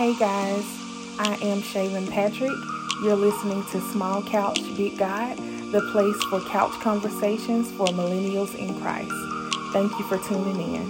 [0.00, 0.64] Hey guys,
[1.18, 2.56] I am Shaylin Patrick.
[3.02, 5.36] You're listening to Small Couch Big God,
[5.72, 9.12] the place for couch conversations for millennials in Christ.
[9.74, 10.88] Thank you for tuning in.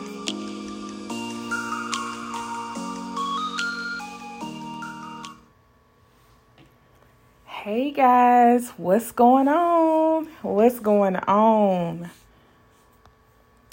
[7.47, 10.27] Hey guys, what's going on?
[10.43, 12.11] What's going on?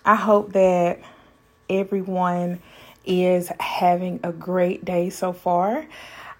[0.03, 0.99] I hope that
[1.69, 2.59] everyone
[3.07, 5.87] is having a great day so far.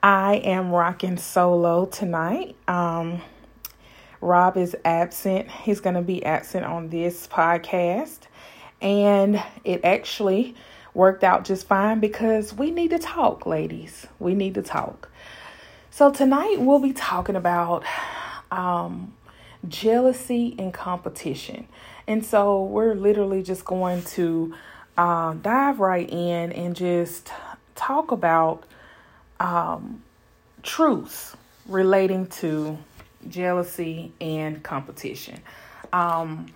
[0.04, 2.56] I am rocking solo tonight.
[2.68, 3.22] Um,
[4.22, 5.50] Rob is absent.
[5.50, 8.20] He's going to be absent on this podcast.
[8.82, 10.56] And it actually
[10.94, 14.08] worked out just fine because we need to talk, ladies.
[14.20, 15.10] We need to talk.
[15.90, 17.84] So, tonight we'll be talking about
[18.52, 19.14] um,
[19.68, 21.68] jealousy and competition.
[22.08, 24.54] And so, we're literally just going to
[24.98, 27.32] uh, dive right in and just
[27.76, 28.64] talk about
[29.40, 30.04] um,
[30.64, 31.36] truths
[31.68, 32.78] relating to
[33.30, 35.40] jealousy and competition.
[35.94, 36.48] Um,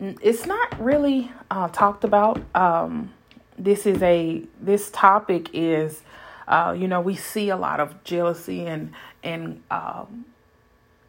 [0.00, 2.42] it's not really uh, talked about.
[2.54, 3.12] Um,
[3.58, 6.02] this is a this topic is,
[6.48, 10.24] uh, you know, we see a lot of jealousy and and um,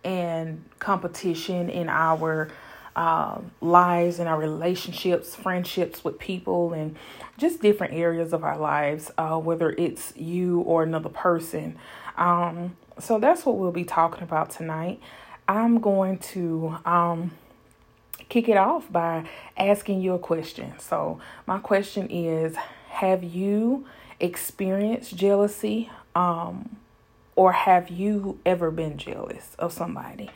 [0.04, 2.50] and competition in our
[2.96, 6.96] uh, lives and our relationships, friendships with people, and
[7.38, 11.78] just different areas of our lives, uh, whether it's you or another person.
[12.18, 15.00] Um, so that's what we'll be talking about tonight.
[15.48, 17.32] I'm going to um,
[18.30, 19.28] kick it off by
[19.58, 20.74] asking you a question.
[20.80, 22.56] So, my question is
[22.90, 23.86] Have you
[24.20, 25.90] experienced jealousy?
[26.16, 26.78] Um,
[27.36, 30.30] or have you ever been jealous of somebody?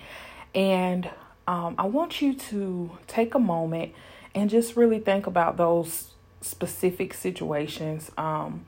[0.56, 1.10] And
[1.48, 3.94] um, I want you to take a moment
[4.36, 8.66] and just really think about those specific situations um,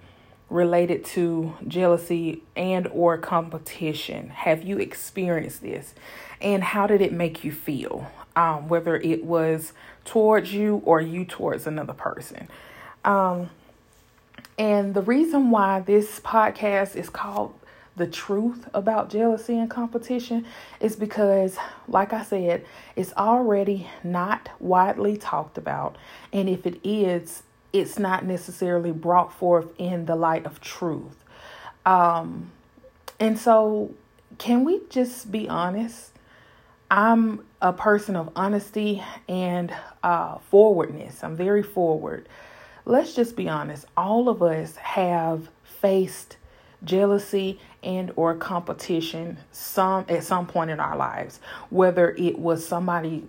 [0.49, 4.29] related to jealousy and or competition.
[4.29, 5.93] Have you experienced this,
[6.41, 8.09] and how did it make you feel?
[8.35, 9.73] Um, whether it was
[10.05, 12.47] towards you or you towards another person.
[13.03, 13.49] Um,
[14.57, 17.53] and the reason why this podcast is called
[17.99, 20.45] the truth about jealousy and competition
[20.79, 22.65] is because, like I said,
[22.95, 25.97] it's already not widely talked about.
[26.33, 31.23] And if it is, it's not necessarily brought forth in the light of truth.
[31.85, 32.51] Um,
[33.19, 33.93] and so,
[34.37, 36.11] can we just be honest?
[36.89, 39.71] I'm a person of honesty and
[40.01, 41.23] uh, forwardness.
[41.23, 42.27] I'm very forward.
[42.85, 43.85] Let's just be honest.
[43.97, 46.37] All of us have faced
[46.83, 53.25] jealousy and or competition some at some point in our lives whether it was somebody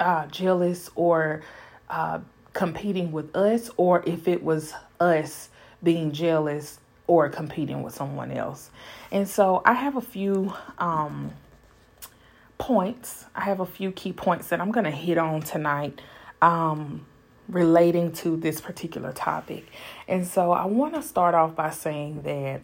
[0.00, 1.42] uh, jealous or
[1.90, 2.18] uh,
[2.52, 5.48] competing with us or if it was us
[5.82, 8.70] being jealous or competing with someone else.
[9.10, 11.32] And so i have a few um,
[12.58, 13.26] points.
[13.34, 16.00] I have a few key points that i'm going to hit on tonight
[16.40, 17.06] um,
[17.48, 19.66] relating to this particular topic.
[20.08, 22.62] And so i want to start off by saying that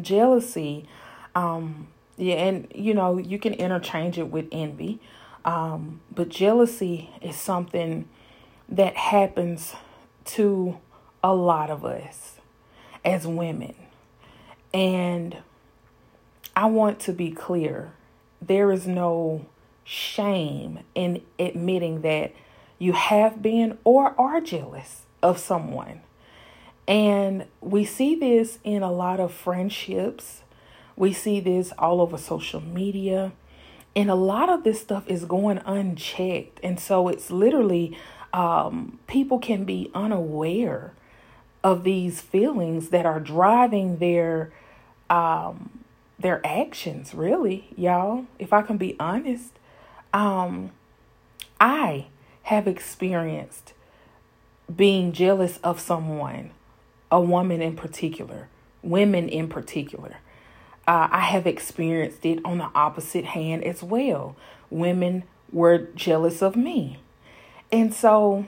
[0.00, 0.86] jealousy
[1.34, 5.00] um yeah and you know you can interchange it with envy
[5.44, 8.08] um but jealousy is something
[8.68, 9.74] that happens
[10.24, 10.78] to
[11.22, 12.36] a lot of us
[13.04, 13.74] as women.
[14.74, 15.36] And
[16.54, 17.92] i want to be clear
[18.40, 19.46] there is no
[19.84, 22.32] shame in admitting that
[22.78, 26.00] you have been or are jealous of someone
[26.88, 30.42] and we see this in a lot of friendships.
[30.94, 33.32] We see this all over social media.
[33.94, 36.60] And a lot of this stuff is going unchecked.
[36.62, 37.96] And so it's literally,
[38.32, 40.92] um, people can be unaware
[41.64, 44.52] of these feelings that are driving their
[45.10, 45.80] um
[46.18, 49.52] their actions really y'all if i can be honest
[50.12, 50.70] um
[51.60, 52.06] i
[52.44, 53.72] have experienced
[54.74, 56.50] being jealous of someone
[57.10, 58.48] a woman in particular,
[58.82, 60.16] women in particular.
[60.86, 64.36] Uh, I have experienced it on the opposite hand as well.
[64.70, 66.98] Women were jealous of me.
[67.72, 68.46] And so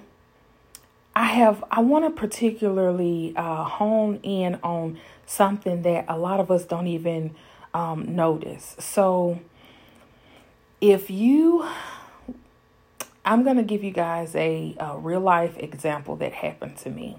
[1.17, 6.51] I have, I want to particularly uh, hone in on something that a lot of
[6.51, 7.35] us don't even
[7.75, 8.77] um, notice.
[8.79, 9.41] So
[10.81, 11.67] if you,
[13.25, 17.19] I'm going to give you guys a, a real life example that happened to me.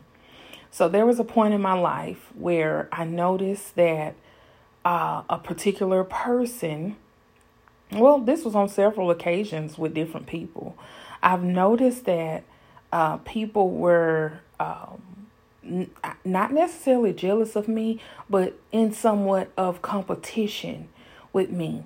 [0.71, 4.15] So there was a point in my life where I noticed that
[4.85, 6.95] uh, a particular person,
[7.91, 10.77] well, this was on several occasions with different people.
[11.21, 12.43] I've noticed that
[12.91, 15.01] uh, people were um,
[15.63, 15.91] n-
[16.23, 17.99] not necessarily jealous of me,
[18.29, 20.87] but in somewhat of competition
[21.33, 21.83] with me.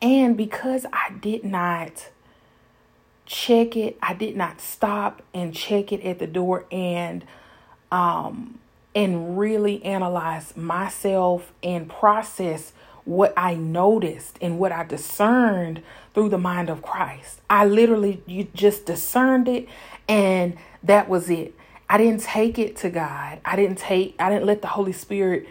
[0.00, 2.08] And because I did not
[3.26, 7.24] check it, I did not stop and check it at the door and
[7.90, 8.58] um
[8.94, 12.72] and really analyze myself and process
[13.04, 15.82] what I noticed and what I discerned
[16.14, 17.40] through the mind of Christ.
[17.48, 19.68] I literally you just discerned it
[20.08, 21.54] and that was it.
[21.88, 23.40] I didn't take it to God.
[23.44, 25.46] I didn't take I didn't let the Holy Spirit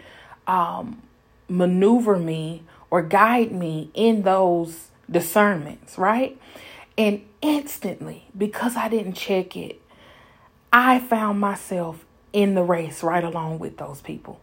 [0.46, 1.02] um
[1.48, 6.38] maneuver me or guide me in those discernments, right?
[6.96, 9.80] And instantly, because I didn't check it,
[10.72, 14.40] I found myself in the race right along with those people.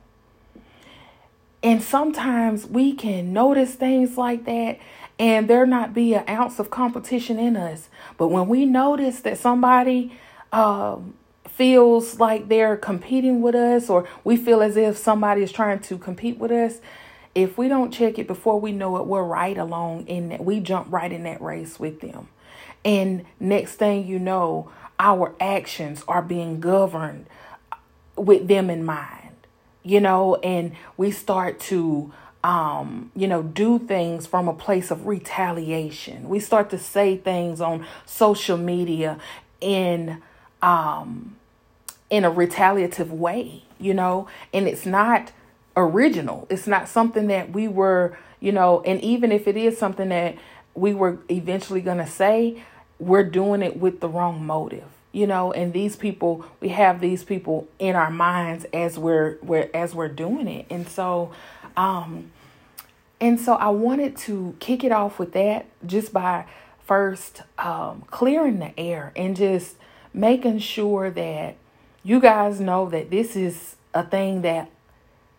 [1.64, 4.80] And sometimes we can notice things like that
[5.18, 7.90] and there not be an ounce of competition in us.
[8.18, 10.18] But when we notice that somebody
[10.52, 11.16] um,
[11.48, 15.98] feels like they're competing with us, or we feel as if somebody is trying to
[15.98, 16.80] compete with us,
[17.34, 20.44] if we don't check it before we know it, we're right along in that.
[20.44, 22.28] We jump right in that race with them.
[22.84, 27.26] And next thing you know, our actions are being governed
[28.16, 29.26] with them in mind
[29.86, 32.12] you know, and we start to
[32.44, 36.30] um, you know, do things from a place of retaliation.
[36.30, 39.18] We start to say things on social media
[39.62, 40.22] in
[40.62, 41.38] um
[42.10, 45.32] in a retaliative way, you know, and it's not
[45.76, 46.46] original.
[46.52, 50.36] It's not something that we were, you know, and even if it is something that
[50.76, 52.64] we were eventually going to say,
[53.00, 57.24] we're doing it with the wrong motive you know and these people we have these
[57.24, 60.66] people in our minds as we're, we're as we're doing it.
[60.70, 61.32] And so
[61.78, 62.32] um
[63.22, 66.46] and so i wanted to kick it off with that just by
[66.84, 69.78] first um clearing the air and just
[70.14, 71.56] making sure that
[72.04, 74.70] you guys know that this is a thing that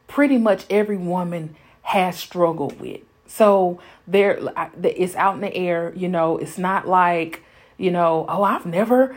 [0.08, 3.00] pretty much every woman has struggled with.
[3.26, 4.38] So there
[4.82, 7.42] it's out in the air you know it's not like
[7.76, 9.14] you know oh i've never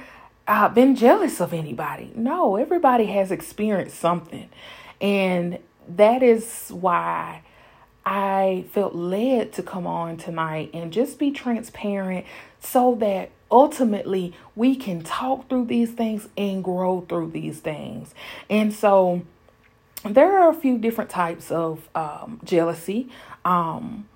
[0.50, 2.12] uh, been jealous of anybody.
[2.16, 4.50] No, everybody has experienced something.
[5.00, 7.44] And that is why
[8.04, 12.25] I felt led to come on tonight and just be transparent
[12.60, 18.16] so that ultimately we can talk through these things and grow through these things.
[18.50, 19.22] And so
[20.04, 23.10] there are a few different types of um, jealousy.
[23.46, 24.10] Um,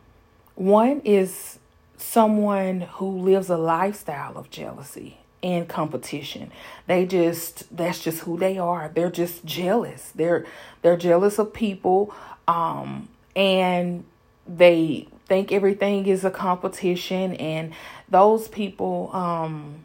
[0.56, 1.60] one is
[1.96, 6.52] someone who lives a lifestyle of jealousy and competition.
[6.88, 8.90] They just that's just who they are.
[8.94, 10.12] They're just jealous.
[10.16, 10.46] They're
[10.82, 12.14] they're jealous of people
[12.48, 14.04] um and
[14.48, 17.74] they think everything is a competition and
[18.10, 19.76] those people um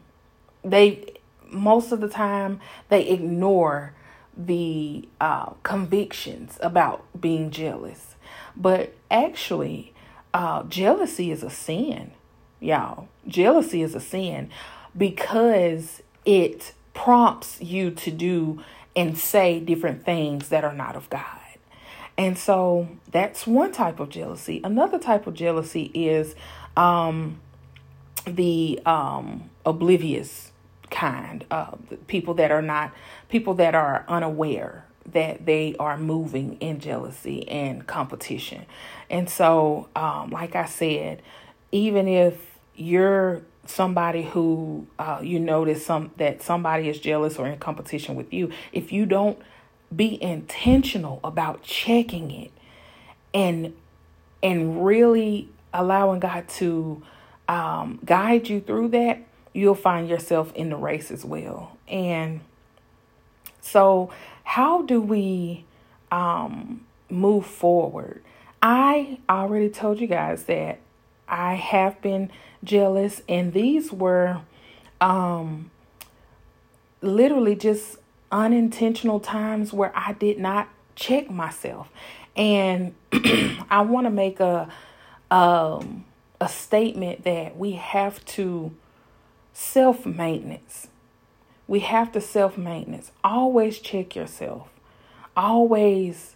[0.63, 1.15] they
[1.49, 2.59] most of the time
[2.89, 3.93] they ignore
[4.39, 8.15] the uh, convictions about being jealous.
[8.55, 9.93] But actually,
[10.33, 12.11] uh, jealousy is a sin,
[12.61, 13.09] y'all.
[13.27, 14.49] Jealousy is a sin
[14.97, 18.63] because it prompts you to do
[18.95, 21.23] and say different things that are not of God.
[22.17, 24.59] And so that's one type of jealousy.
[24.63, 26.35] Another type of jealousy is
[26.75, 27.39] um,
[28.25, 30.51] the um, oblivious
[30.91, 31.71] kind, uh,
[32.07, 32.93] people that are not,
[33.29, 38.65] people that are unaware that they are moving in jealousy and competition.
[39.09, 41.21] And so, um, like I said,
[41.71, 47.57] even if you're somebody who uh, you notice some that somebody is jealous or in
[47.59, 49.37] competition with you, if you don't
[49.95, 52.51] be intentional about checking it
[53.33, 53.73] and
[54.41, 57.01] and really allowing God to
[57.47, 59.21] um, guide you through that,
[59.53, 61.77] you'll find yourself in the race as well.
[61.87, 62.41] And
[63.61, 64.11] so,
[64.43, 65.65] how do we
[66.11, 68.23] um, move forward?
[68.61, 70.79] I already told you guys that
[71.29, 72.31] I have been
[72.63, 74.41] jealous, and these were
[74.99, 75.71] um,
[77.01, 77.97] literally just
[78.31, 81.89] unintentional times where I did not check myself.
[82.35, 82.93] And
[83.69, 84.69] I want to make a
[85.31, 86.05] um,
[86.41, 88.75] a statement that we have to
[89.53, 90.87] self maintenance.
[91.67, 93.11] We have to self maintenance.
[93.23, 94.69] Always check yourself.
[95.35, 96.35] Always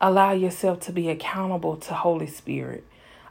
[0.00, 2.84] allow yourself to be accountable to Holy Spirit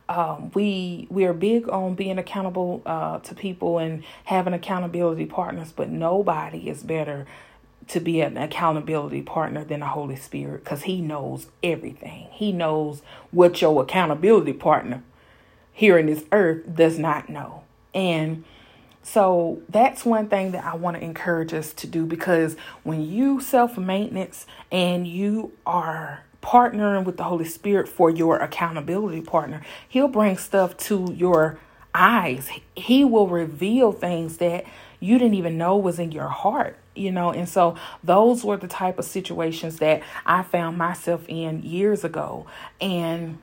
[0.10, 5.74] um, we we are big on being accountable uh, to people and having accountability partners,
[5.76, 7.28] but nobody is better
[7.90, 12.28] to be an accountability partner than the Holy Spirit because He knows everything.
[12.32, 15.04] He knows what your accountability partner
[15.74, 17.64] here in this earth does not know,
[17.94, 18.44] and
[19.04, 23.40] So that's one thing that I want to encourage us to do because when you
[23.42, 30.08] self maintenance and you are partnering with the Holy Spirit for your accountability partner, He'll
[30.08, 31.60] bring stuff to your
[31.94, 32.50] eyes.
[32.76, 34.66] He will reveal things that
[35.00, 37.32] you didn't even know was in your heart, you know.
[37.32, 42.46] And so those were the type of situations that I found myself in years ago.
[42.82, 43.40] And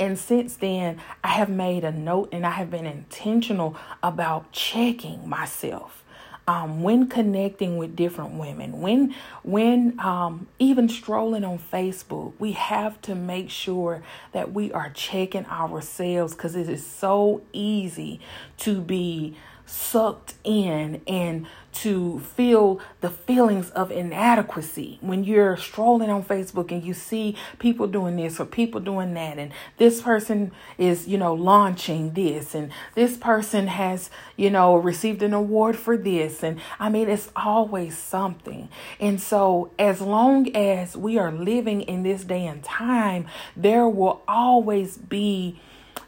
[0.00, 5.28] and since then, I have made a note and I have been intentional about checking
[5.28, 6.01] myself
[6.48, 13.00] um, when connecting with different women, when when um, even strolling on Facebook, we have
[13.02, 18.20] to make sure that we are checking ourselves because it is so easy
[18.58, 19.36] to be
[19.72, 24.98] sucked in and to feel the feelings of inadequacy.
[25.00, 29.38] When you're strolling on Facebook and you see people doing this or people doing that
[29.38, 35.22] and this person is you know launching this and this person has you know received
[35.22, 38.68] an award for this and I mean it's always something.
[39.00, 43.26] And so as long as we are living in this day and time
[43.56, 45.58] there will always be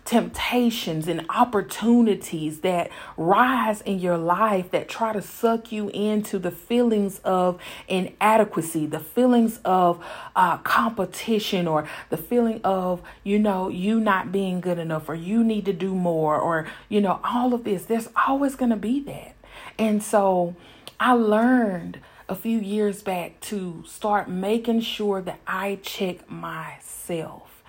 [0.05, 6.50] temptations and opportunities that rise in your life that try to suck you into the
[6.50, 10.05] feelings of inadequacy, the feelings of
[10.37, 15.43] uh, competition, or the feeling of, you know, you not being good enough, or you
[15.43, 17.87] need to do more, or, you know, all of this.
[17.87, 19.35] There's always going to be that.
[19.79, 20.55] And so
[21.00, 27.62] I learned a few years back to start making sure that I check myself.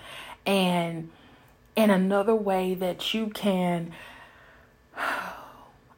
[0.45, 1.09] And
[1.77, 3.91] and another way that you can,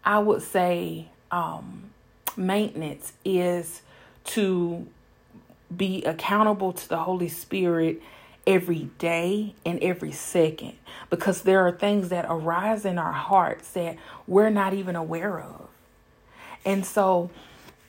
[0.03, 1.91] I would say, um,
[2.35, 3.81] maintenance is
[4.25, 4.87] to
[5.75, 8.01] be accountable to the Holy Spirit
[8.45, 10.73] every day and every second
[11.09, 15.67] because there are things that arise in our hearts that we're not even aware of.
[16.63, 17.29] And so,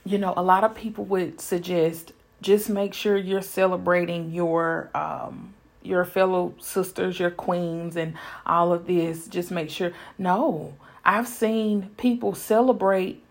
[0.04, 5.54] you know, a lot of people would suggest just make sure you're celebrating your um,
[5.88, 8.14] your fellow sisters, your queens, and
[8.46, 9.26] all of this.
[9.26, 9.92] Just make sure.
[10.18, 13.22] No, I've seen people celebrate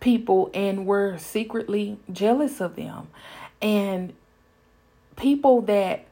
[0.00, 3.08] people and we're secretly jealous of them.
[3.60, 4.14] And
[5.16, 6.06] people that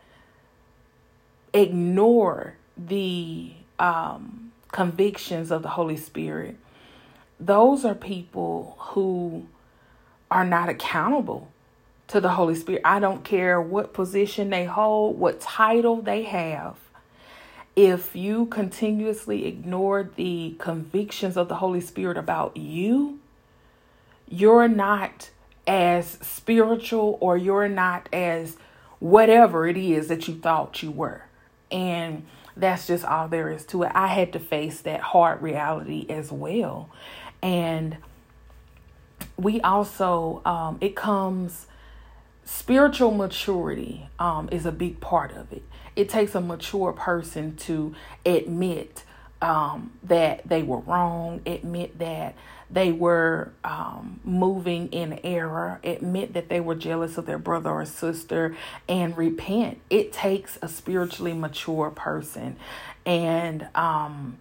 [1.54, 6.56] ignore the um, convictions of the Holy Spirit,
[7.40, 9.46] those are people who
[10.30, 11.50] are not accountable
[12.08, 12.82] to the Holy Spirit.
[12.84, 16.76] I don't care what position they hold, what title they have.
[17.74, 23.18] If you continuously ignore the convictions of the Holy Spirit about you,
[24.28, 25.30] you're not
[25.66, 28.56] as spiritual or you're not as
[28.98, 31.22] whatever it is that you thought you were.
[31.70, 32.24] And
[32.56, 33.92] that's just all there is to it.
[33.94, 36.88] I had to face that hard reality as well.
[37.42, 37.98] And
[39.36, 41.66] we also, um, it comes
[42.46, 45.64] spiritual maturity um, is a big part of it.
[45.96, 49.02] It takes a mature person to admit
[49.42, 52.34] um, that they were wrong, admit that
[52.70, 57.84] they were um, moving in error, admit that they were jealous of their brother or
[57.84, 58.56] sister,
[58.88, 59.80] and repent.
[59.90, 62.56] It takes a spiritually mature person.
[63.04, 64.38] And um,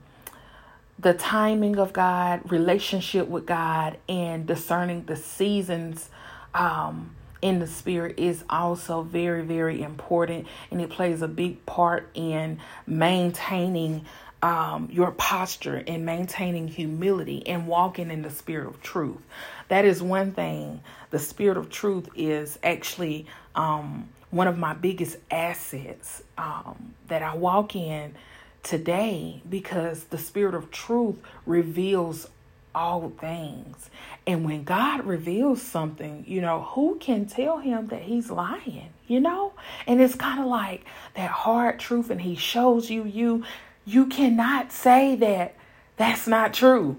[1.00, 6.09] the timing of God, relationship with God, and discerning the seasons.
[6.53, 12.10] Um, in the spirit is also very, very important, and it plays a big part
[12.13, 14.06] in maintaining
[14.42, 19.22] um, your posture and maintaining humility and walking in the spirit of truth.
[19.70, 20.82] That is one thing.
[21.10, 23.25] The spirit of truth is actually
[23.56, 28.13] um, one of my biggest assets um, that I walk in
[28.62, 32.27] today because the spirit of truth reveals
[32.75, 33.89] all things.
[34.27, 39.20] And when God reveals something, you know, who can tell him that he's lying, you
[39.20, 39.53] know?
[39.88, 40.84] And it's kind of like
[41.15, 43.44] that hard truth and he shows you you
[43.86, 45.55] you cannot say that
[45.98, 46.98] that's not true.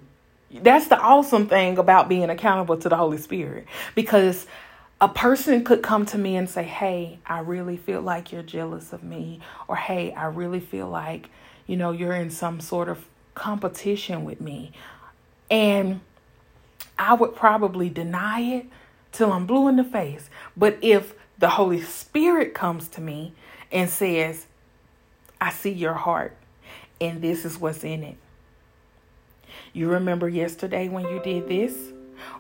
[0.52, 4.46] That's the awesome thing about being accountable to the Holy Spirit because
[5.00, 8.92] a person could come to me and say, "Hey, I really feel like you're jealous
[8.92, 11.28] of me," or "Hey, I really feel like,
[11.66, 13.04] you know, you're in some sort of
[13.34, 14.72] competition with me."
[15.50, 16.00] And
[16.98, 18.66] I would probably deny it
[19.12, 20.28] till I'm blue in the face.
[20.56, 23.34] But if the Holy Spirit comes to me
[23.70, 24.46] and says,
[25.40, 26.36] I see your heart,
[27.00, 28.16] and this is what's in it.
[29.72, 31.92] You remember yesterday when you did this?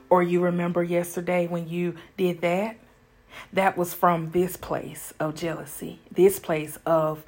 [0.08, 2.76] Or you remember yesterday when you did that?
[3.52, 7.24] That was from this place of jealousy, this place of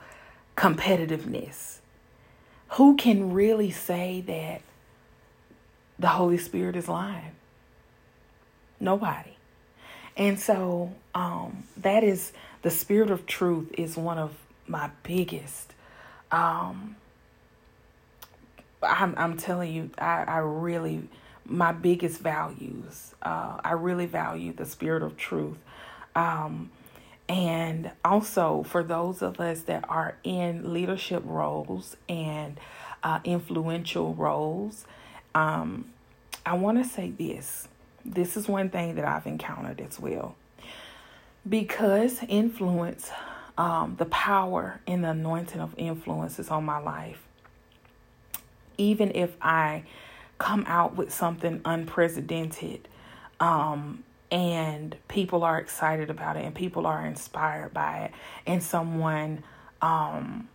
[0.57, 1.79] competitiveness.
[2.71, 4.63] Who can really say that
[5.99, 7.33] the Holy Spirit is lying.
[8.81, 9.37] Nobody.
[10.17, 14.35] And so um, that is the spirit of truth is one of
[14.67, 15.73] my biggest.
[16.31, 16.97] Um,
[18.83, 21.09] I'm, I'm telling you, I, I really,
[21.45, 23.15] my biggest values.
[23.23, 25.59] Uh, I really value the spirit of truth.
[26.15, 26.71] Um,
[27.29, 32.59] and also for those of us that are in leadership roles and
[33.03, 34.87] uh, influential roles,
[35.35, 35.87] um,
[36.45, 37.69] I want to say this.
[38.05, 40.35] This is one thing that I've encountered as well.
[41.49, 43.11] Because influence,
[43.57, 47.23] um, the power and the anointing of influence is on my life.
[48.77, 49.85] Even if I
[50.39, 52.89] come out with something unprecedented,
[53.41, 58.13] um, and people are excited about it and people are inspired by it
[58.47, 59.43] and someone
[59.81, 60.49] um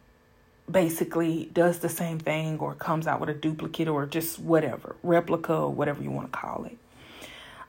[0.70, 5.54] basically does the same thing or comes out with a duplicate or just whatever replica
[5.54, 6.78] or whatever you want to call it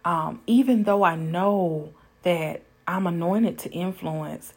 [0.04, 4.54] um even though i know that i'm anointed to influence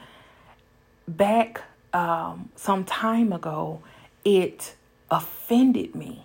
[1.07, 1.61] back
[1.93, 3.81] um some time ago
[4.23, 4.75] it
[5.09, 6.23] offended me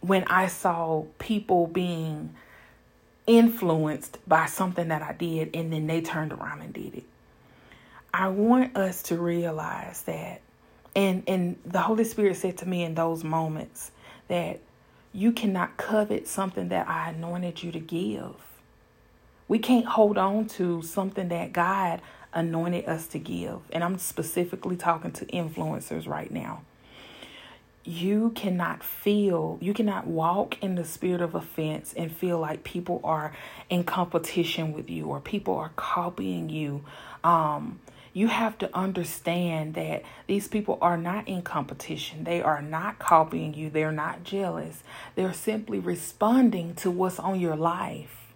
[0.00, 2.34] when i saw people being
[3.26, 7.04] influenced by something that I did and then they turned around and did it.
[8.14, 10.40] I want us to realize that
[10.96, 13.92] and and the Holy Spirit said to me in those moments
[14.28, 14.60] that
[15.12, 18.34] you cannot covet something that I anointed you to give.
[19.48, 22.02] We can't hold on to something that God
[22.34, 23.60] anointed us to give.
[23.70, 26.62] And I'm specifically talking to influencers right now
[27.86, 33.00] you cannot feel, you cannot walk in the spirit of offense and feel like people
[33.04, 33.32] are
[33.70, 36.84] in competition with you or people are copying you.
[37.22, 37.78] Um,
[38.16, 42.24] you have to understand that these people are not in competition.
[42.24, 43.68] They are not copying you.
[43.68, 44.82] They're not jealous.
[45.16, 48.32] They're simply responding to what's on your life.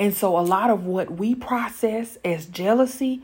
[0.00, 3.22] And so, a lot of what we process as jealousy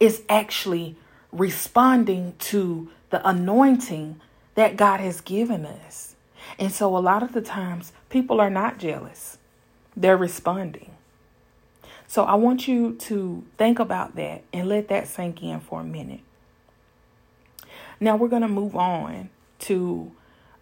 [0.00, 0.96] is actually
[1.32, 4.22] responding to the anointing
[4.54, 6.16] that God has given us.
[6.58, 9.36] And so, a lot of the times, people are not jealous,
[9.94, 10.92] they're responding.
[12.10, 15.84] So, I want you to think about that and let that sink in for a
[15.84, 16.22] minute.
[18.00, 20.10] Now, we're going to move on to,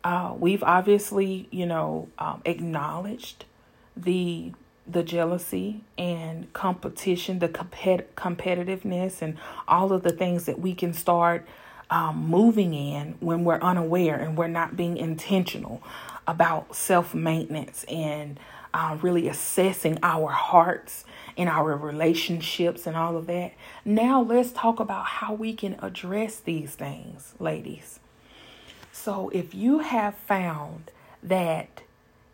[0.04, 3.46] uh, we've obviously, you know, um, acknowledged
[3.96, 4.52] the
[4.86, 10.92] the jealousy and competition, the compet- competitiveness, and all of the things that we can
[10.92, 11.46] start
[11.88, 15.82] um, moving in when we're unaware and we're not being intentional
[16.26, 18.38] about self maintenance and
[18.74, 21.04] uh, really assessing our hearts
[21.36, 23.52] and our relationships and all of that.
[23.84, 28.00] Now, let's talk about how we can address these things, ladies.
[28.92, 30.90] So, if you have found
[31.22, 31.82] that,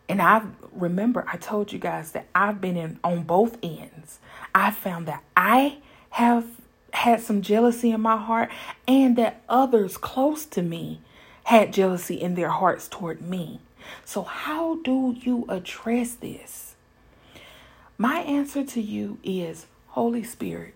[0.09, 4.19] and I remember I told you guys that I've been in on both ends,
[4.53, 5.77] I found that I
[6.11, 6.45] have
[6.91, 8.49] had some jealousy in my heart
[8.87, 11.01] and that others close to me
[11.43, 13.59] had jealousy in their hearts toward me.
[14.03, 16.75] So, how do you address this?
[17.97, 20.73] My answer to you is Holy Spirit,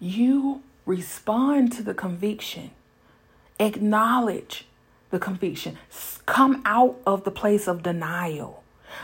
[0.00, 2.70] you respond to the conviction,
[3.60, 4.66] acknowledge
[5.10, 5.76] the conviction,
[6.24, 8.62] come out of the place of denial,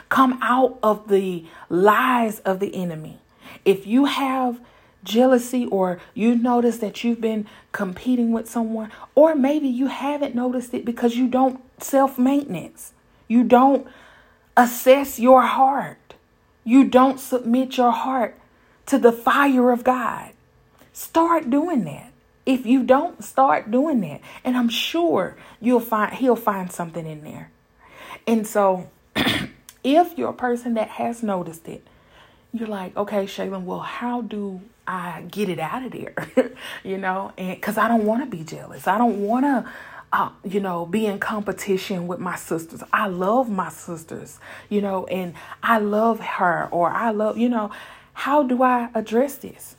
[0.09, 3.19] come out of the lies of the enemy.
[3.65, 4.61] If you have
[5.05, 10.73] jealousy or you notice that you've been competing with someone or maybe you haven't noticed
[10.75, 12.93] it because you don't self-maintenance.
[13.29, 13.87] You don't
[14.57, 16.15] assess your heart.
[16.65, 18.39] You don't submit your heart
[18.87, 20.33] to the fire of god.
[20.93, 22.13] Start doing that.
[22.45, 24.21] If you don't start doing that.
[24.45, 27.51] And i'm sure you'll find he'll find something in there.
[28.27, 28.91] And so
[29.85, 31.87] if you're a person that has noticed it
[32.53, 36.15] you're like, okay, Shaylin, well, how do I get it out of there?
[36.85, 38.87] you know, and because I don't want to be jealous.
[38.87, 39.71] I don't want to,
[40.13, 42.83] uh, you know, be in competition with my sisters.
[42.93, 47.71] I love my sisters, you know, and I love her or I love, you know,
[48.13, 49.77] how do I address this?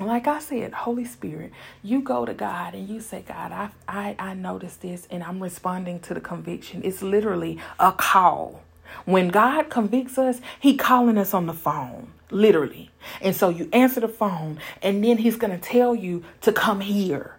[0.00, 1.52] Like I said, Holy Spirit,
[1.82, 5.40] you go to God and you say, God, I I I noticed this and I'm
[5.42, 6.82] responding to the conviction.
[6.84, 8.62] It's literally a call
[9.04, 12.90] when God convicts us, He calling us on the phone, literally.
[13.20, 16.80] And so you answer the phone, and then He's going to tell you to come
[16.80, 17.36] here.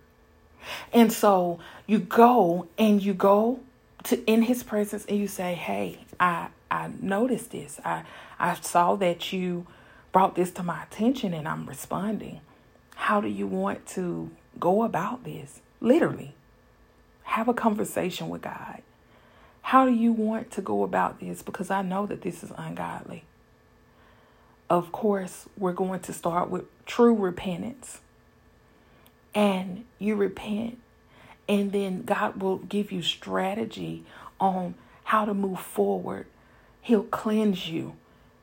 [0.94, 3.60] And so you go and you go
[4.04, 7.80] to in His presence, and you say, "Hey, I I noticed this.
[7.84, 8.04] I
[8.40, 9.66] I saw that you
[10.12, 12.42] brought this to my attention, and I'm responding.
[12.96, 15.62] How do you want to go about this?
[15.82, 16.36] Literally,
[17.24, 18.82] have a conversation with God."
[19.70, 21.42] How do you want to go about this?
[21.42, 23.24] Because I know that this is ungodly.
[24.70, 28.00] Of course, we're going to start with true repentance.
[29.36, 30.80] And you repent,
[31.48, 34.06] and then God will give you strategy
[34.40, 36.26] on how to move forward.
[36.82, 37.96] He'll cleanse you,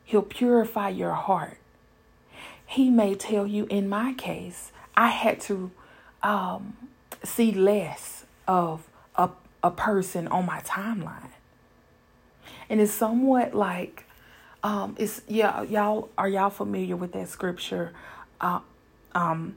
[0.05, 1.57] He'll purify your heart.
[2.65, 5.71] He may tell you, in my case, I had to
[6.21, 6.77] um,
[7.23, 9.29] see less of a,
[9.63, 11.29] a person on my timeline.
[12.69, 14.05] And it's somewhat like,
[14.63, 17.93] um, it's yeah, y'all are y'all familiar with that scripture?
[18.39, 18.59] Uh,
[19.13, 19.55] um,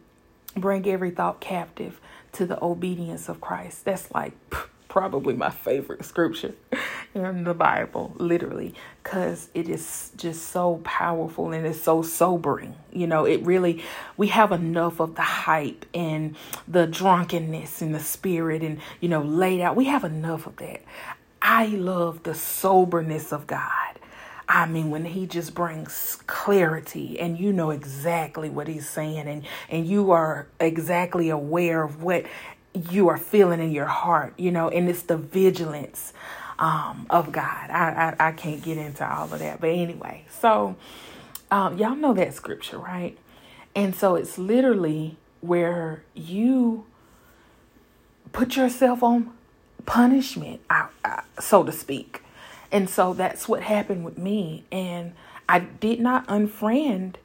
[0.56, 2.00] bring every thought captive
[2.32, 3.84] to the obedience of Christ.
[3.84, 4.32] That's like
[4.88, 6.54] probably my favorite scripture
[7.14, 12.74] in the Bible, literally, because it is just so powerful and it's so sobering.
[12.92, 13.82] You know, it really,
[14.16, 19.22] we have enough of the hype and the drunkenness and the spirit and, you know,
[19.22, 19.76] laid out.
[19.76, 20.82] We have enough of that.
[21.42, 23.95] I love the soberness of God.
[24.48, 29.44] I mean, when he just brings clarity and you know exactly what he's saying and,
[29.68, 32.26] and you are exactly aware of what
[32.90, 36.12] you are feeling in your heart, you know, and it's the vigilance
[36.58, 37.70] um, of God.
[37.70, 40.76] I, I, I can't get into all of that, but anyway, so
[41.50, 43.18] um, y'all know that scripture, right?
[43.74, 46.86] And so it's literally where you
[48.32, 49.32] put yourself on
[49.86, 50.60] punishment,
[51.40, 52.15] so to speak.
[52.72, 54.64] And so that's what happened with me.
[54.72, 55.12] And
[55.48, 57.16] I did not unfriend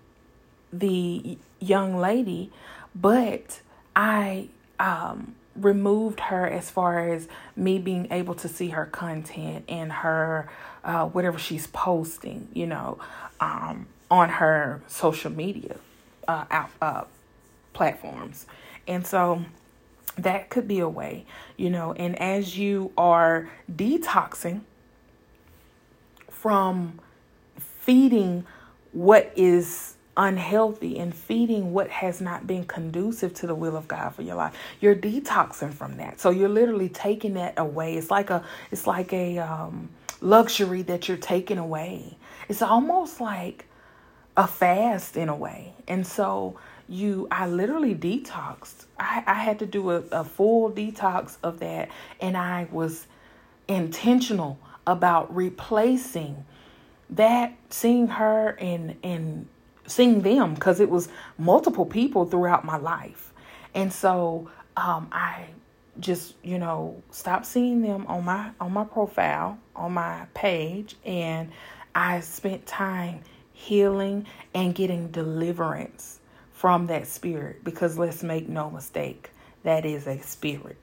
[0.71, 2.51] the young lady,
[2.95, 3.61] but
[3.95, 4.49] I
[4.79, 10.49] um, removed her as far as me being able to see her content and her
[10.83, 12.99] uh, whatever she's posting, you know,
[13.39, 15.77] um, on her social media
[16.27, 17.03] uh, out, uh,
[17.73, 18.45] platforms.
[18.87, 19.45] And so
[20.17, 21.25] that could be a way,
[21.57, 24.61] you know, and as you are detoxing
[26.41, 26.99] from
[27.81, 28.43] feeding
[28.93, 34.09] what is unhealthy and feeding what has not been conducive to the will of God
[34.15, 34.53] for your life.
[34.79, 36.19] You're detoxing from that.
[36.19, 37.95] So you're literally taking that away.
[37.95, 42.17] It's like a it's like a um, luxury that you're taking away.
[42.49, 43.67] It's almost like
[44.35, 45.73] a fast in a way.
[45.87, 48.85] And so you I literally detoxed.
[48.99, 53.05] I, I had to do a, a full detox of that and I was
[53.67, 56.45] intentional about replacing
[57.09, 59.47] that seeing her and and
[59.87, 63.33] seeing them because it was multiple people throughout my life.
[63.73, 65.47] And so um, I
[65.99, 71.51] just, you know, stopped seeing them on my on my profile, on my page, and
[71.93, 73.21] I spent time
[73.53, 76.19] healing and getting deliverance
[76.51, 79.31] from that spirit because let's make no mistake,
[79.63, 80.77] that is a spirit.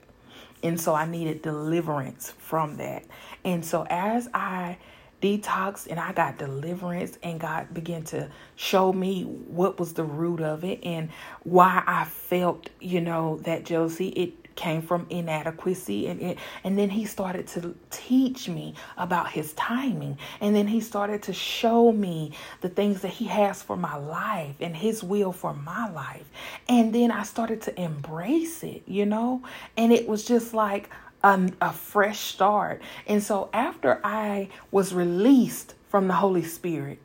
[0.63, 3.05] And so I needed deliverance from that.
[3.45, 4.77] And so as I
[5.21, 10.41] detoxed and I got deliverance and God began to show me what was the root
[10.41, 11.09] of it and
[11.43, 14.09] why I felt, you know, that jealousy.
[14.09, 19.53] It came from inadequacy and it, and then he started to teach me about his
[19.53, 22.31] timing and then he started to show me
[22.61, 26.29] the things that he has for my life and his will for my life
[26.67, 29.41] and then I started to embrace it you know
[29.77, 30.89] and it was just like
[31.23, 32.81] a, a fresh start.
[33.07, 36.99] And so after I was released from the Holy Spirit,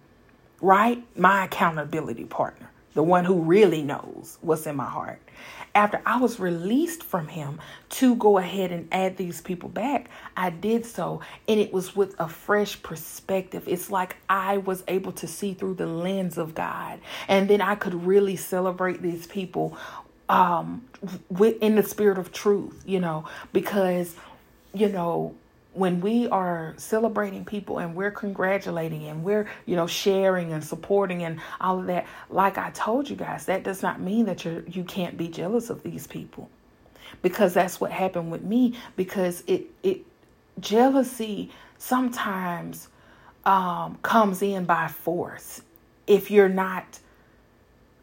[0.61, 1.05] right?
[1.17, 5.21] My accountability partner, the one who really knows what's in my heart.
[5.75, 7.59] After I was released from him
[7.91, 11.21] to go ahead and add these people back, I did so.
[11.49, 13.65] And it was with a fresh perspective.
[13.67, 17.01] It's like I was able to see through the lens of God.
[17.27, 19.77] And then I could really celebrate these people
[20.31, 20.83] um
[21.29, 24.17] with in the spirit of truth you know because
[24.73, 25.35] you know
[25.75, 31.25] when we are celebrating people and we're congratulating and we're you know sharing and supporting
[31.25, 34.65] and all of that like i told you guys that does not mean that you
[34.69, 36.51] you can't be jealous of these people
[37.23, 40.01] because that's what happened with me because it it
[40.61, 42.89] jealousy sometimes
[43.45, 45.63] um comes in by force
[46.07, 47.01] if you're not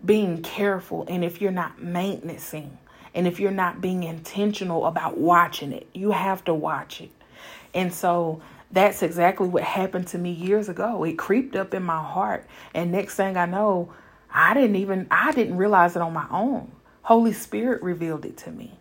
[0.06, 2.78] being careful and if you're not maintaining
[3.14, 7.12] and if you're not being intentional about watching it, you have to watch it.
[7.74, 11.04] And so that's exactly what happened to me years ago.
[11.04, 12.48] It creeped up in my heart.
[12.74, 13.94] And next thing I know,
[14.34, 16.72] I didn't even I didn't realize it on my own.
[17.04, 18.78] Holy Spirit revealed it to me.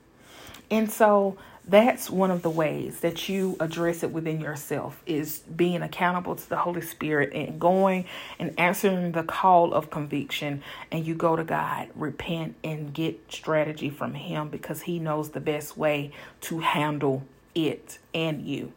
[0.70, 5.83] And so that's one of the ways that you address it within yourself is being
[5.83, 8.05] accountable to the holy spirit and going
[8.38, 13.90] and answering the call of conviction and you go to god repent and get strategy
[13.90, 17.22] from him because he knows the best way to handle
[17.55, 18.72] it and you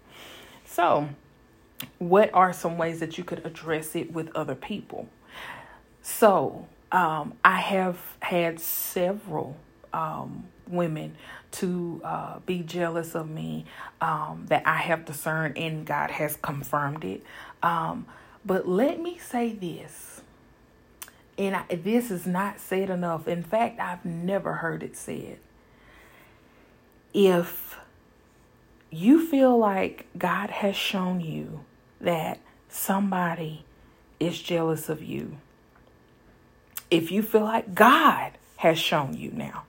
[0.74, 1.10] So,
[2.00, 5.08] what are some ways that you could address it with other people?
[6.02, 9.56] So, um, I have had several
[9.94, 11.16] um, women
[11.52, 13.66] to uh, be jealous of me
[14.02, 17.24] um, that I have discerned and God has confirmed it.
[17.62, 18.08] Um,
[18.44, 20.22] but let me say this,
[21.38, 23.28] and I, this is not said enough.
[23.28, 25.38] In fact, I've never heard it said.
[27.14, 27.78] If
[28.93, 31.65] you feel like God has shown you
[31.99, 33.65] that somebody
[34.19, 35.38] is jealous of you,
[36.91, 39.63] if you feel like God has shown you now,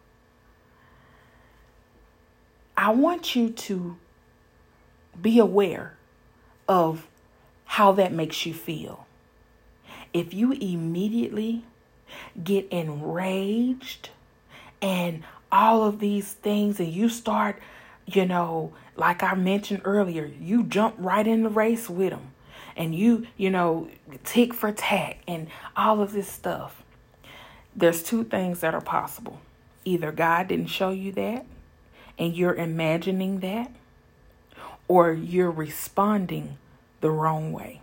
[2.76, 3.96] I want you to
[5.20, 5.96] be aware
[6.68, 7.06] of
[7.64, 9.06] how that makes you feel.
[10.12, 11.64] If you immediately
[12.42, 14.10] get enraged
[14.82, 17.60] and all of these things, and you start,
[18.07, 22.33] you know, like I mentioned earlier, you jump right in the race with them
[22.77, 23.88] and you, you know,
[24.25, 26.85] tick for tack and all of this stuff
[27.77, 29.40] there's two things that are possible.
[29.85, 31.45] Either God didn't show you that
[32.19, 33.73] and you're imagining that,
[34.87, 36.59] or you're responding
[37.01, 37.81] the wrong way.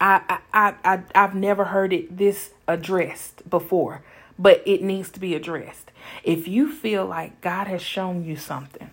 [0.00, 4.02] I, I, I, I, have never heard it this addressed before,
[4.38, 5.90] but it needs to be addressed.
[6.22, 8.90] If you feel like God has shown you something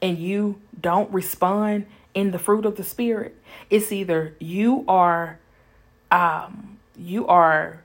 [0.00, 3.36] and you don't respond in the fruit of the Spirit,
[3.70, 5.38] it's either you are,
[6.10, 7.82] um, you are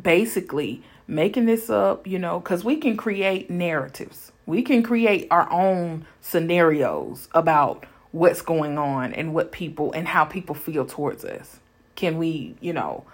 [0.00, 4.32] basically making this up, you know, because we can create narratives.
[4.46, 10.24] We can create our own scenarios about what's going on and what people and how
[10.24, 11.58] people feel towards us.
[11.96, 13.04] Can we, you know,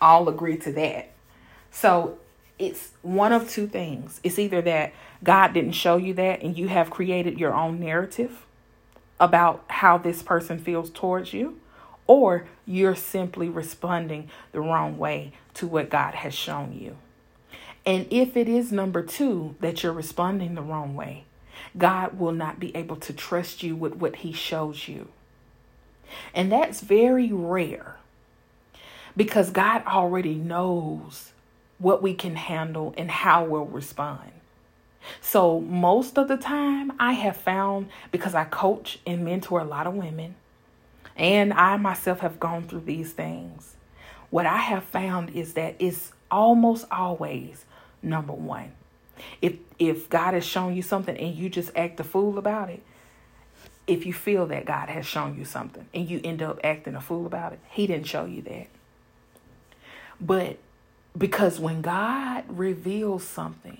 [0.00, 1.10] all agree to that?
[1.80, 2.18] So
[2.58, 4.20] it's one of two things.
[4.24, 8.44] It's either that God didn't show you that and you have created your own narrative
[9.20, 11.60] about how this person feels towards you,
[12.08, 16.96] or you're simply responding the wrong way to what God has shown you.
[17.86, 21.26] And if it is number two, that you're responding the wrong way,
[21.76, 25.10] God will not be able to trust you with what He shows you.
[26.34, 27.98] And that's very rare
[29.16, 31.30] because God already knows
[31.78, 34.32] what we can handle and how we'll respond.
[35.20, 39.86] So, most of the time, I have found because I coach and mentor a lot
[39.86, 40.34] of women,
[41.16, 43.76] and I myself have gone through these things.
[44.30, 47.64] What I have found is that it's almost always
[48.02, 48.72] number one.
[49.40, 52.82] If if God has shown you something and you just act a fool about it,
[53.86, 57.00] if you feel that God has shown you something and you end up acting a
[57.00, 58.66] fool about it, He didn't show you that.
[60.20, 60.58] But
[61.16, 63.78] because when God reveals something,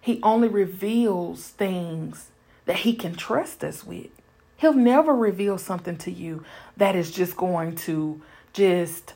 [0.00, 2.30] He only reveals things
[2.66, 4.08] that He can trust us with.
[4.56, 6.44] He'll never reveal something to you
[6.76, 8.22] that is just going to
[8.52, 9.14] just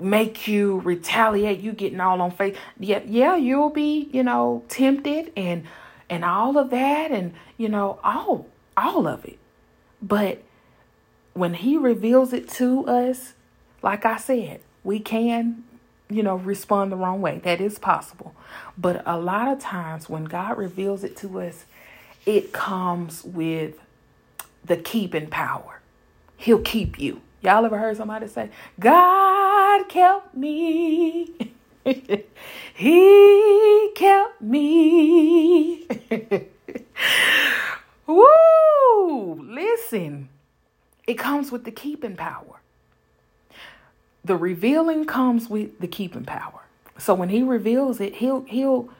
[0.00, 5.32] make you retaliate you getting all on faith yeah yeah you'll be you know tempted
[5.36, 5.66] and
[6.08, 9.38] and all of that and you know all all of it
[10.00, 10.42] but
[11.34, 13.34] when he reveals it to us
[13.82, 15.64] like i said we can
[16.10, 18.34] you know respond the wrong way that is possible
[18.76, 21.64] but a lot of times when god reveals it to us
[22.26, 23.78] it comes with
[24.64, 25.80] the keeping power
[26.36, 31.30] he'll keep you Y'all ever heard somebody say, God kept me?
[32.74, 35.86] he kept me.
[38.06, 39.40] Woo!
[39.40, 40.28] Listen,
[41.06, 42.57] it comes with the keeping power.
[44.28, 46.60] The revealing comes with the keeping power.
[46.98, 48.90] So when he reveals it, he'll he'll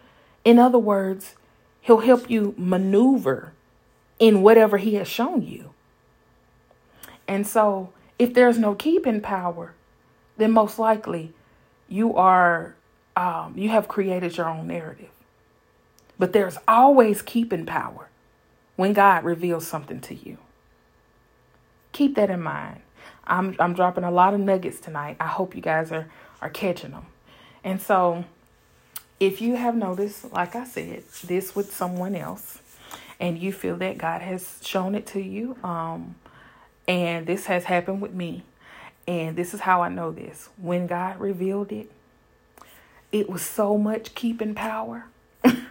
[0.42, 1.34] in other words,
[1.82, 3.52] he'll help you maneuver
[4.18, 5.74] in whatever he has shown you.
[7.28, 9.74] And so if there's no keeping power,
[10.38, 11.34] then most likely
[11.90, 12.74] you are
[13.14, 15.10] um, you have created your own narrative.
[16.18, 18.08] But there's always keeping power
[18.76, 20.38] when God reveals something to you.
[21.92, 22.80] Keep that in mind.
[23.28, 25.16] I'm I'm dropping a lot of nuggets tonight.
[25.20, 26.06] I hope you guys are
[26.40, 27.06] are catching them.
[27.64, 28.24] And so
[29.20, 32.60] if you have noticed, like I said, this with someone else
[33.18, 36.14] and you feel that God has shown it to you, um,
[36.86, 38.44] and this has happened with me.
[39.06, 40.50] And this is how I know this.
[40.56, 41.90] When God revealed it,
[43.10, 45.06] it was so much keeping power.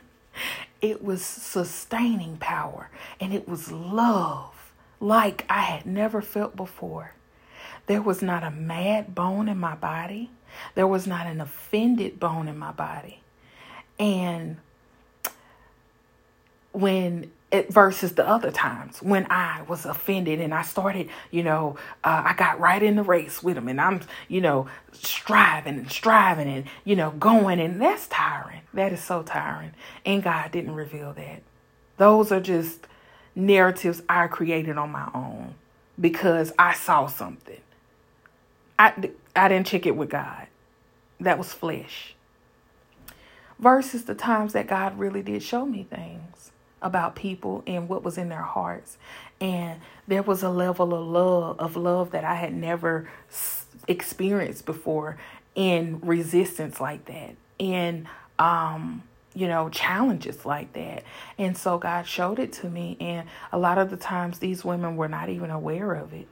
[0.82, 2.89] it was sustaining power.
[3.20, 7.13] And it was love like I had never felt before.
[7.88, 10.30] There was not a mad bone in my body.
[10.76, 13.21] There was not an offended bone in my body.
[14.00, 14.58] And
[16.71, 21.78] when it versus the other times when I was offended and I started, you know,
[22.04, 25.89] uh, I got right in the race with them and I'm, you know, striving and
[25.89, 28.62] striving and, you know, going and that's tiring.
[28.73, 29.71] That is so tiring.
[30.06, 31.41] And God didn't reveal that.
[31.95, 32.86] Those are just
[33.34, 35.56] narratives I created on my own
[36.00, 37.62] because I saw something.
[38.79, 40.47] I, I didn't check it with God.
[41.19, 42.15] That was flesh.
[43.59, 48.17] Versus the times that God really did show me things about people and what was
[48.17, 48.97] in their hearts.
[49.41, 53.09] And there was a level of love of love that I had never
[53.87, 55.17] experienced before
[55.55, 57.35] in resistance like that.
[57.57, 61.03] In um you know, challenges like that.
[61.37, 62.97] And so God showed it to me.
[62.99, 66.27] And a lot of the times, these women were not even aware of it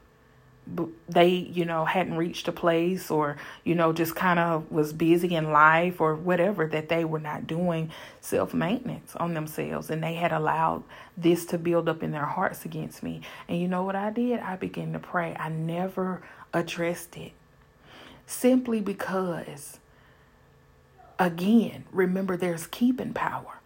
[1.07, 5.35] they you know hadn't reached a place or you know just kind of was busy
[5.35, 9.89] in life or whatever that they were not doing self maintenance on themselves.
[9.89, 10.83] And they had allowed
[11.15, 13.21] this to build up in their hearts against me.
[13.47, 14.39] And you know what I did?
[14.39, 15.35] I began to pray.
[15.39, 16.23] I never
[16.53, 17.33] addressed it.
[18.25, 19.79] Simply because
[21.19, 23.59] again remember there's keeping power.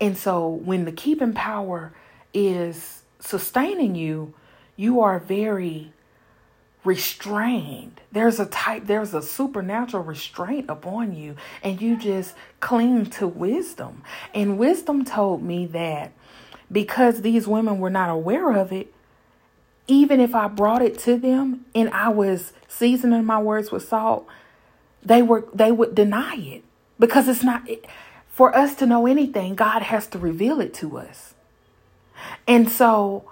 [0.00, 1.92] And so when the keeping power
[2.34, 4.34] is sustaining you
[4.76, 5.92] you are very
[6.84, 8.00] restrained.
[8.10, 14.02] There's a type, there's a supernatural restraint upon you, and you just cling to wisdom.
[14.34, 16.12] And wisdom told me that
[16.70, 18.92] because these women were not aware of it,
[19.86, 24.26] even if I brought it to them and I was seasoning my words with salt,
[25.02, 26.64] they were they would deny it
[26.98, 27.68] because it's not
[28.28, 29.54] for us to know anything.
[29.54, 31.34] God has to reveal it to us,
[32.46, 33.28] and so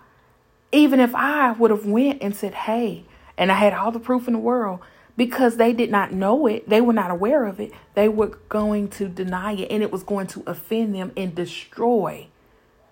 [0.73, 3.05] even if I would have went and said, "Hey,"
[3.37, 4.81] and I had all the proof in the world
[5.17, 8.89] because they did not know it, they were not aware of it, they were going
[8.89, 12.27] to deny it and it was going to offend them and destroy,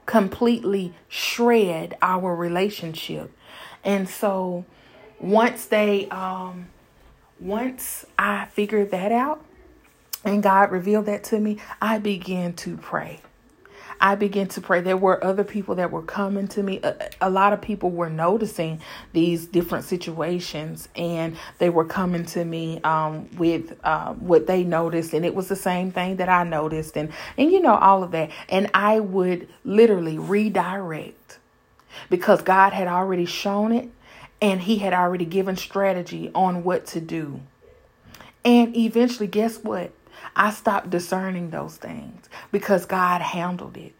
[0.06, 3.30] completely shred our relationship.
[3.84, 4.64] And so
[5.20, 6.68] once they um
[7.40, 9.44] once I figured that out
[10.24, 13.20] and God revealed that to me, I began to pray.
[14.00, 14.80] I began to pray.
[14.80, 16.80] There were other people that were coming to me.
[16.82, 18.80] A, a, lot of people were noticing
[19.12, 25.14] these different situations and they were coming to me um, with uh, what they noticed.
[25.14, 26.96] And it was the same thing that I noticed.
[26.96, 28.30] And, and you know, all of that.
[28.48, 31.38] And I would literally redirect
[32.08, 33.90] because God had already shown it
[34.40, 37.40] and He had already given strategy on what to do.
[38.44, 39.92] And eventually, guess what?
[40.36, 43.94] I stopped discerning those things because God handled it.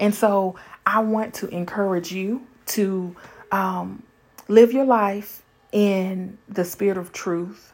[0.00, 3.14] And so I want to encourage you to
[3.50, 4.02] um,
[4.48, 7.72] live your life in the spirit of truth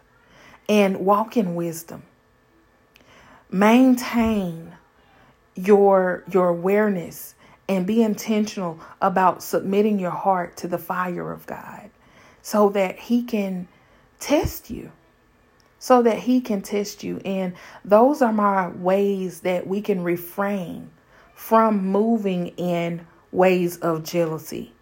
[0.69, 2.03] and walk in wisdom.
[3.51, 4.75] Maintain
[5.55, 7.35] your your awareness
[7.69, 11.91] and be intentional about submitting your heart to the fire of God
[12.43, 13.69] so that he can
[14.21, 14.93] test you
[15.89, 17.19] so that he can test you.
[17.25, 20.91] And those are my ways that we can refrain
[21.35, 24.75] from moving in ways of jealousy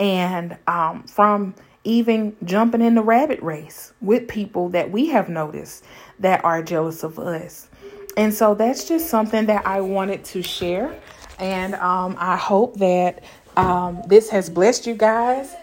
[0.00, 5.84] and um, from even jumping in the rabbit race with people that we have noticed
[6.18, 7.68] that are jealous of us.
[8.16, 10.92] And so that's just something that I wanted to share.
[11.38, 13.22] And um, I hope that
[13.56, 15.54] um, this has blessed you guys.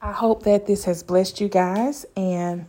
[0.00, 2.06] I hope that this has blessed you guys.
[2.16, 2.66] And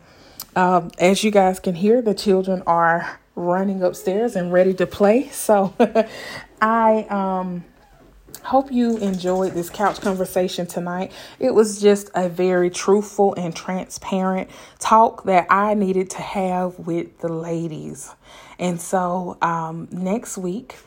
[0.58, 5.30] um, as you guys can hear, the children are running upstairs and ready to play.
[5.30, 5.76] So
[6.62, 7.63] I um,
[8.41, 11.12] hope you enjoyed this couch conversation tonight.
[11.38, 17.20] It was just a very truthful and transparent talk that I needed to have with
[17.20, 18.15] the ladies.
[18.58, 20.78] And so um, next week,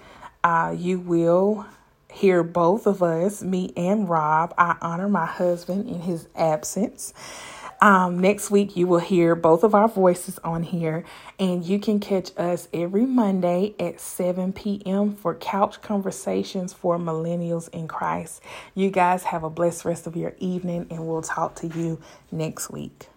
[0.43, 1.65] uh, you will
[2.11, 4.53] hear both of us, me and Rob.
[4.59, 7.15] I honor my husband in his absence.
[7.83, 11.03] Um, next week, you will hear both of our voices on here,
[11.39, 15.17] and you can catch us every Monday at 7 p.m.
[15.17, 18.43] for Couch Conversations for Millennials in Christ.
[18.75, 21.99] You guys have a blessed rest of your evening, and we'll talk to you
[22.31, 23.09] next week.